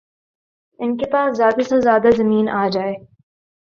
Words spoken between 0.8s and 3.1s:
ان کے پاس زیادہ سے زیادہ زمین آجائے